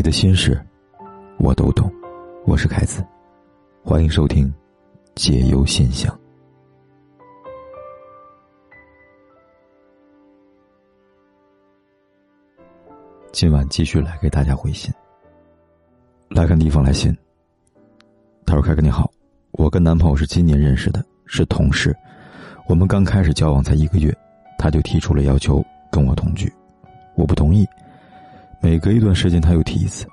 [0.00, 0.58] 你的心事，
[1.36, 1.92] 我都懂。
[2.46, 3.04] 我是凯子，
[3.84, 4.46] 欢迎收听
[5.14, 6.10] 《解忧信箱》。
[13.30, 14.90] 今晚继续来给大家回信。
[16.30, 17.14] 来看地方来信。
[18.46, 19.12] 他说：“凯哥你好，
[19.50, 21.94] 我跟男朋友是今年认识的，是同事。
[22.66, 24.16] 我们刚开始交往才一个月，
[24.58, 25.62] 他就提出了要求
[25.92, 26.50] 跟我同居，
[27.16, 27.68] 我不同意。
[28.60, 30.06] 每隔一段时间他又提一次。”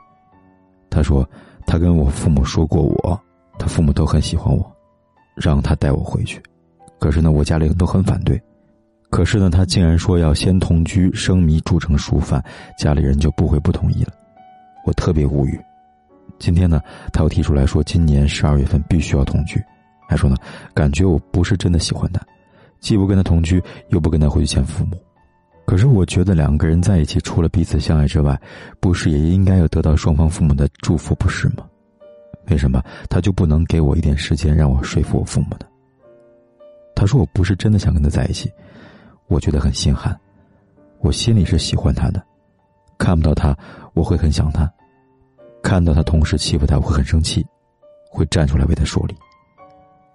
[0.90, 1.28] 他说
[1.68, 3.22] ：“他跟我父母说过我，
[3.60, 4.70] 他父母都很喜欢我，
[5.36, 6.42] 让他带我回去。
[7.00, 8.42] 可是呢，我家里人都很反对。
[9.10, 12.44] 可是呢，他竟然说要先同居，生米煮成熟饭，
[12.78, 14.12] 家里人就不会不同意了。
[14.86, 15.59] 我特别无语。
[16.40, 16.82] 今天呢，
[17.14, 19.64] 他又提出来说，今年十二月份必须要同居，
[20.08, 20.36] 还说呢，
[20.73, 22.22] 感觉我不是真的喜欢他，
[22.80, 24.98] 既不跟他同居，又不跟他回去见父母。”
[25.68, 28.40] 可是我觉得两个人在一起，除了彼此相爱之外，
[28.80, 31.68] 不是也应该要得到双方父母的祝福，不是吗？
[32.50, 35.66] 为什么他就不能给我一点时间，让我说服我父母呢？
[36.96, 38.50] 他说我不是真的想跟他在一起，
[39.28, 40.18] 我觉得很心寒，
[41.00, 42.26] 我心里是喜欢他的，
[42.98, 43.54] 看不到他
[43.94, 44.72] 我会很想他，
[45.62, 47.46] 看到他同事欺负他我会很生气，
[48.09, 49.14] 会站出来为他说理。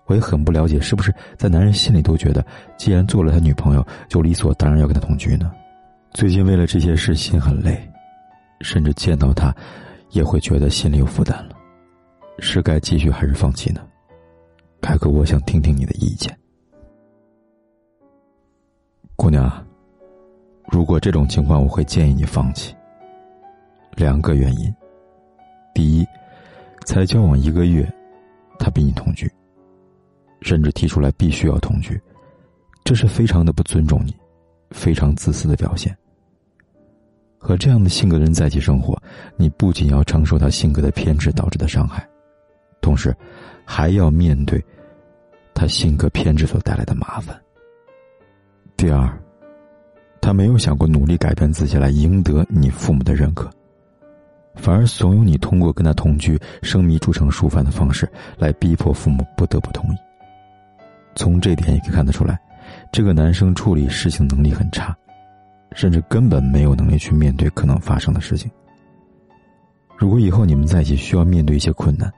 [0.06, 2.44] 我也很不了解，是不是在男人心里都觉得，
[2.76, 5.52] 既然做了他女朋友，就理所当然要跟他同居呢？
[6.12, 7.80] 最近为了这些事心很累，
[8.60, 9.54] 甚至见到他，
[10.10, 11.56] 也会觉得心里有负担了。
[12.38, 13.80] 是该继续还是放弃呢？
[14.80, 16.36] 凯哥，我想听听你的意见。
[19.14, 19.50] 姑娘，
[20.66, 22.74] 如果这种情况，我会建议你放弃。
[23.94, 24.74] 两个原因：
[25.72, 26.04] 第一，
[26.84, 27.88] 才交往一个月，
[28.58, 29.30] 他比你同居。
[30.42, 32.00] 甚至提出来必须要同居，
[32.84, 34.14] 这是非常的不尊重你，
[34.70, 35.96] 非常自私的表现。
[37.38, 38.96] 和这样的性格的人在一起生活，
[39.36, 42.06] 你不仅要承受他性格的偏执导致的伤害，
[42.80, 43.12] 同时
[43.64, 44.64] 还要面对
[45.52, 47.36] 他性格偏执所带来的麻烦。
[48.76, 49.20] 第二，
[50.20, 53.50] 他没有想过努力改变自己来赢得你父母的认可，
[54.54, 58.08] 反而怂恿你通过跟他同居、生米煮成熟饭的方式
[58.38, 59.96] 来逼迫父母不得不同意。
[61.14, 62.38] 从这点也可以看得出来，
[62.90, 64.96] 这个男生处理事情能力很差，
[65.72, 68.50] 甚至根本没有能力去面对可能发生的事情。
[69.96, 72.12] 如果以后你们在一起需要面对一些困难，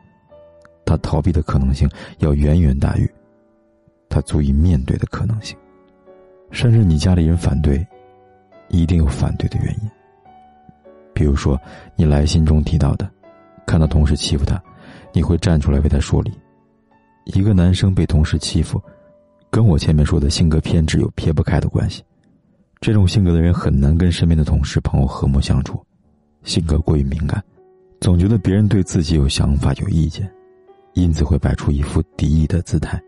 [0.86, 1.88] 他逃避的可能性
[2.18, 3.10] 要远远大于
[4.08, 5.56] 他足以面对的可能性。
[6.50, 7.84] 甚至你家里人反对，
[8.68, 9.90] 一定有反对的原因。
[11.12, 11.60] 比如说
[11.96, 13.10] 你来信中提到的，
[13.66, 14.62] 看到同事欺负他，
[15.12, 16.32] 你会站出来为他说理。
[17.24, 18.82] 一个男生被同事欺负，
[19.50, 22.02] 跟我前面说的性格偏执有撇不开的关系。
[22.80, 25.82] 这种性格的人很难跟身边的同事朋友和睦相处，
[26.42, 27.42] 性格过于敏感，
[27.98, 30.30] 总觉得别人对自己有想法有意见，
[30.92, 33.02] 因此会摆出一副敌意的姿态。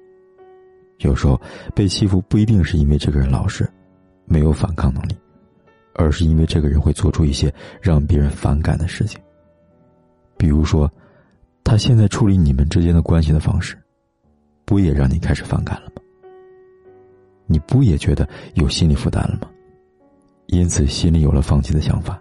[1.00, 1.38] 有时候
[1.75, 3.69] 被欺负不一定是因为这个人老实，
[4.25, 5.15] 没有反抗能力，
[5.94, 9.21] 而是因为这个人会做出一些让别人反感的事情。
[10.38, 10.91] 比如说，
[11.62, 13.76] 他现在处理你们之间的关系的方式。
[14.66, 16.03] 不也让你开始反感了吗？
[17.47, 19.49] 你不也觉得有心理负担了吗？
[20.49, 22.21] 因此心里有了放弃的想法，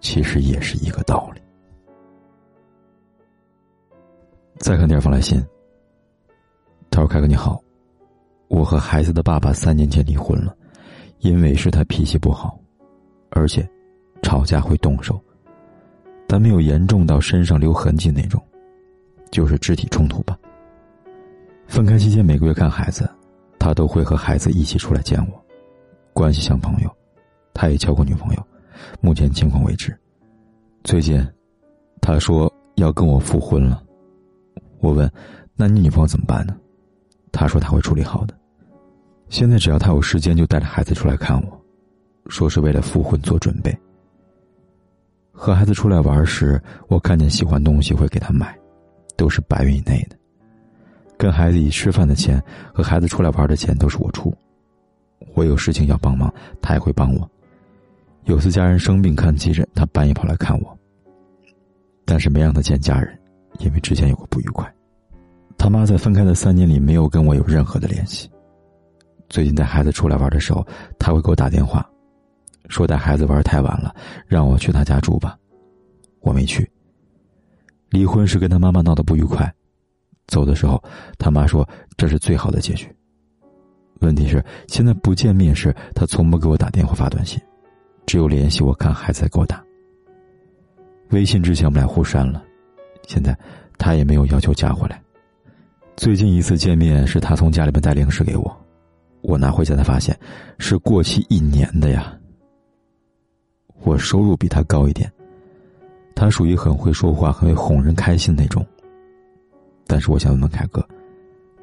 [0.00, 1.40] 其实也是一个道理。
[4.58, 5.44] 再看第二封来信。
[6.90, 7.62] 他说：“凯哥你好，
[8.48, 10.56] 我和孩子的爸爸三年前离婚了，
[11.18, 12.58] 因为是他脾气不好，
[13.30, 13.68] 而且
[14.22, 15.20] 吵架会动手，
[16.26, 18.42] 但没有严重到身上留痕迹那种，
[19.30, 20.36] 就是肢体冲突吧。”
[21.68, 23.08] 分开期间，每个月看孩子，
[23.58, 25.44] 他都会和孩子一起出来见我，
[26.14, 26.90] 关系像朋友。
[27.52, 28.46] 他也交过女朋友，
[29.00, 29.96] 目前情况未知。
[30.82, 31.24] 最近，
[32.00, 33.82] 他说要跟我复婚了。
[34.80, 35.08] 我问
[35.54, 36.56] ：“那你女朋友怎么办呢？”
[37.30, 38.34] 他说他会处理好的。
[39.28, 41.60] 现在只要他有时间，就带着孩子出来看我，
[42.28, 43.76] 说是为了复婚做准备。
[45.32, 48.58] 和孩子出来玩时，我看见喜欢东西会给他买，
[49.16, 50.17] 都是百元以内的。
[51.18, 52.40] 跟孩子一起吃饭的钱
[52.72, 54.32] 和孩子出来玩的钱都是我出，
[55.34, 56.32] 我有事情要帮忙，
[56.62, 57.28] 他也会帮我。
[58.24, 60.78] 有次家人生病看急诊，他半夜跑来看我。
[62.04, 63.18] 但是没让他见家人，
[63.58, 64.72] 因为之前有过不愉快。
[65.58, 68.30] 他妈在分开的三年里没有跟我有任何的联系。
[69.28, 70.64] 最近带孩子出来玩的时候，
[70.98, 71.84] 他会给我打电话，
[72.68, 73.94] 说带孩子玩太晚了，
[74.26, 75.36] 让我去他家住吧。
[76.20, 76.70] 我没去。
[77.90, 79.52] 离婚是跟他妈妈闹得不愉快。
[80.28, 80.80] 走的时候，
[81.18, 82.88] 他妈说这是最好的结局。
[84.00, 87.40] 问题是现在不见面时，他从不给我打电话发短信，
[88.06, 89.60] 只有联系我看孩子才给我打。
[91.10, 92.40] 微信之前我们俩互删了，
[93.08, 93.36] 现在
[93.76, 95.02] 他也没有要求加回来。
[95.96, 98.56] 最近一次见面是他从家里边带零食给我，
[99.22, 100.16] 我拿回家才发现
[100.58, 102.16] 是过期一年的呀。
[103.80, 105.10] 我收入比他高一点，
[106.14, 108.64] 他属于很会说话、很会哄人开心那种。
[109.88, 110.86] 但是我想问问凯哥，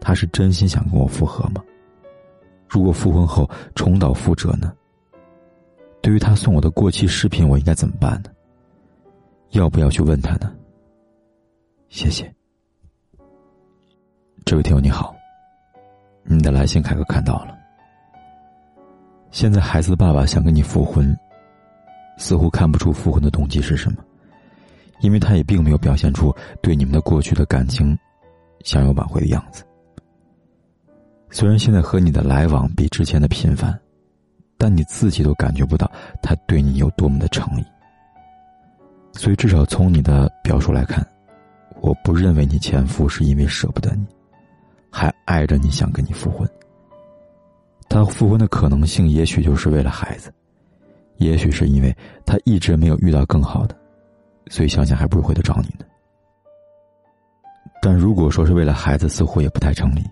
[0.01, 1.63] 他是真心想跟我复合吗？
[2.67, 4.73] 如果复婚后重蹈覆辙呢？
[6.01, 8.31] 对于他送我的过期食品，我应该怎么办呢？
[9.51, 10.51] 要不要去问他呢？
[11.87, 12.29] 谢谢。
[14.43, 15.15] 这位听友你好，
[16.23, 17.55] 你的来信凯哥看到了。
[19.31, 21.15] 现在孩子的爸爸想跟你复婚，
[22.17, 24.03] 似乎看不出复婚的动机是什么，
[25.01, 27.97] 因为他也并没有表现出对你们的过去的感情
[28.65, 29.63] 想要挽回的样子。
[31.29, 33.79] 虽然现在和你的来往比之前的频繁，
[34.57, 35.89] 但你自己都感觉不到
[36.21, 37.63] 他对你有多么的诚意。
[39.13, 41.05] 所以至少从你的表述来看，
[41.79, 44.05] 我不认为你前夫是因为舍不得你。
[44.91, 46.49] 还爱着你，想跟你复婚。
[47.89, 50.33] 他复婚的可能性，也许就是为了孩子，
[51.17, 51.95] 也许是因为
[52.25, 53.75] 他一直没有遇到更好的，
[54.49, 55.85] 所以想想还不如回头找你呢。
[57.85, 60.03] 但如果说是为了孩子，似乎也不太成立。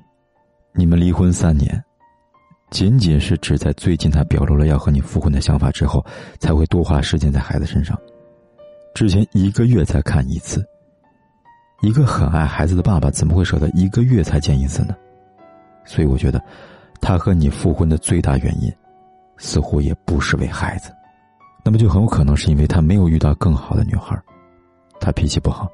[0.73, 1.83] 你们离婚三年，
[2.69, 6.05] 仅仅是只在最近他表露了要和你复婚的想法之后，
[6.39, 7.99] 才会多花时间在孩子身上。
[8.93, 10.63] 之前一个月才看一次。
[11.81, 14.95] 一个很爱孩子的爸爸怎么会舍得一个月才见一次呢？
[15.83, 16.39] 所以我觉得，
[17.01, 18.71] 他和你复婚的最大原因，
[19.37, 20.91] 似乎也不是为孩子，
[21.65, 24.15] 那么就很有可能是因为他没有遇到更好的女孩，
[24.99, 25.67] 他脾气不好。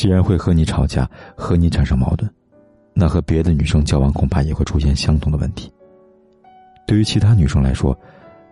[0.00, 1.06] 既然会和你吵架，
[1.36, 2.26] 和你产生矛盾，
[2.94, 5.70] 那和别的女生交往恐怕也会出现相同的问题。
[6.86, 7.94] 对于其他女生来说，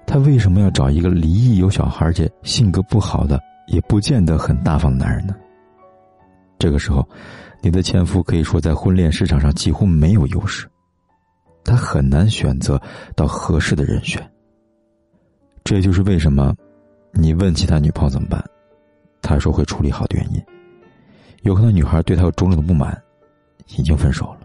[0.07, 5.35] 他为什么要找一个离异有小孩且性格不好的，也不见得很大方的男人呢？
[6.59, 7.03] 这个时候，
[7.63, 10.69] 你的前夫可以说在婚恋市场上几乎没有优势，
[11.65, 12.79] 他很难选择
[13.17, 14.23] 到合适的人选。
[15.65, 16.55] 这就是为什么，
[17.11, 18.45] 你问其他女朋友怎么办，
[19.23, 20.38] 他说会处理好的原因。
[21.43, 23.01] 有可能女孩对他有种种的不满，
[23.77, 24.41] 已经分手了。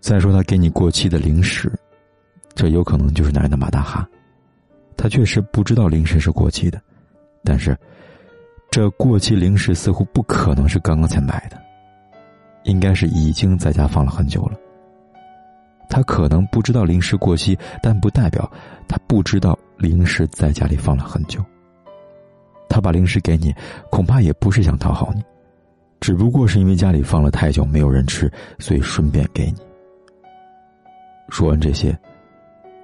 [0.00, 1.72] 再说他给你过期的零食，
[2.54, 4.08] 这有可能就是男人的马大哈，
[4.96, 6.80] 他确实不知道零食是过期的，
[7.42, 7.76] 但是。
[8.70, 11.56] 这过期零食似乎不可能是刚刚才买的，
[12.64, 14.58] 应该是已经在家放了很久了。
[15.88, 18.50] 他可能不知道零食过期，但不代表
[18.88, 21.40] 他不知道零食在家里放了很久。
[22.68, 23.54] 他把零食给你，
[23.92, 25.22] 恐怕也不是想讨好你，
[26.04, 29.56] 只不过是因为家里放了太久没有人吃，所以顺便给你。
[31.30, 31.98] 说完这些，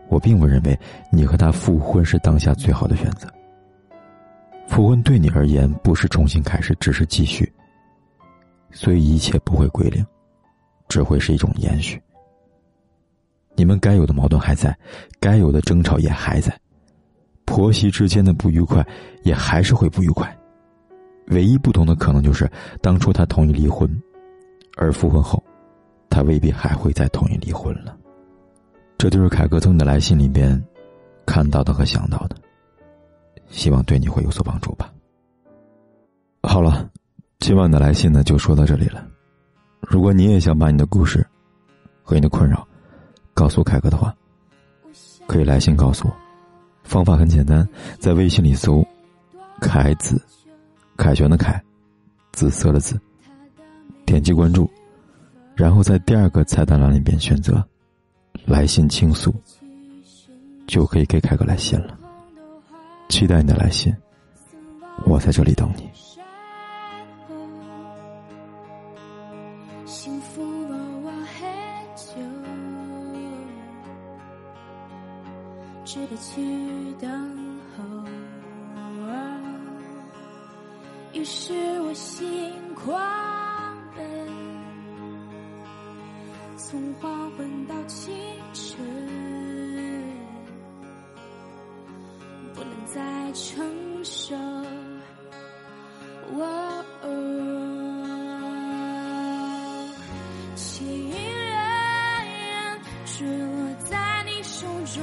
[0.09, 0.75] 我并不认为
[1.13, 3.29] 你和他复婚是当下最好的选择。
[4.67, 7.53] 复婚对你而言不是重新开始，只是继续。
[8.71, 10.03] 所以一切不会归零，
[10.89, 12.01] 只会是一种延续。
[13.55, 14.75] 你们该有的矛盾还在，
[15.21, 16.59] 该有的争吵也还在，
[17.45, 18.83] 婆媳之间的不愉快
[19.25, 20.35] 也还是会不愉快。
[21.31, 22.51] 唯一不同的可能就是，
[22.81, 23.89] 当初他同意离婚，
[24.77, 25.43] 而复婚后，
[26.09, 27.97] 他未必还会再同意离婚了。
[28.99, 30.63] 这就是凯哥从你的来信里边
[31.25, 32.37] 看到的和想到的。
[33.49, 34.93] 希望对你会有所帮助吧。
[36.43, 36.89] 好了，
[37.41, 39.07] 今晚的来信呢就说到这里了。
[39.81, 41.27] 如果你也想把你的故事
[42.03, 42.67] 和你的困扰
[43.35, 44.15] 告诉凯哥的话，
[45.27, 46.15] 可以来信告诉我。
[46.85, 48.85] 方法很简单，在微信里搜
[49.61, 50.21] “凯子”，
[51.01, 51.59] 凯旋的凯，
[52.31, 53.01] 紫色的紫，
[54.05, 54.71] 点击关注，
[55.55, 57.67] 然后在第二个菜单栏里边选择
[58.45, 59.35] “来信倾诉”，
[60.69, 61.99] 就可以给凯哥来信了。
[63.09, 63.91] 期待你的来信，
[65.07, 65.90] 我在这里等你。
[81.91, 82.97] 我心狂
[83.97, 84.07] 奔，
[86.57, 88.15] 从黄昏到清
[88.53, 88.79] 晨。
[92.55, 93.67] 不能再承
[94.05, 94.37] 受。
[100.55, 105.03] 情人坠落在你手中，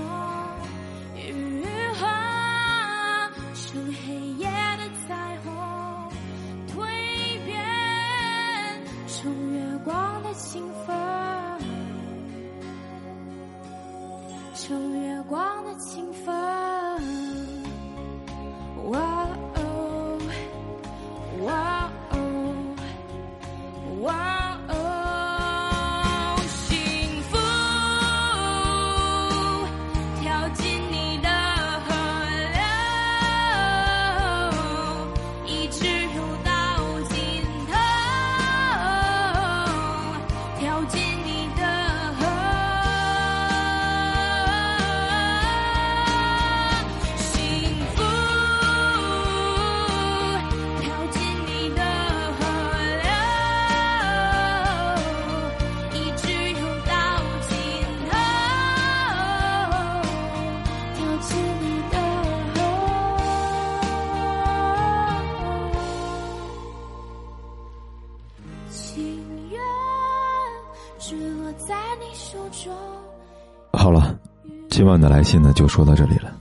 [74.78, 76.40] 今晚的来信呢，就说到这里了。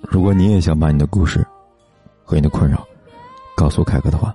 [0.00, 1.46] 如果你也想把你的故事
[2.24, 2.82] 和你的困扰
[3.54, 4.34] 告诉凯哥的话，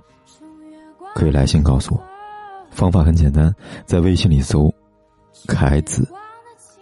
[1.16, 2.02] 可以来信告诉我。
[2.70, 3.52] 方法很简单，
[3.86, 4.72] 在微信里搜
[5.50, 6.08] “凯子”，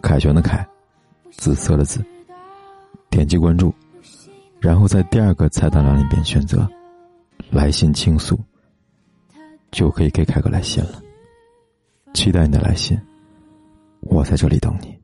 [0.02, 0.62] 凯旋的凯，
[1.30, 2.04] 紫色的紫，
[3.08, 3.74] 点击关注，
[4.60, 6.68] 然后在第二个菜单栏里边选择
[7.48, 8.38] “来信倾诉”，
[9.72, 11.00] 就可以给凯哥来信了。
[12.12, 13.00] 期待你的来信，
[14.00, 14.94] 我在这里等你。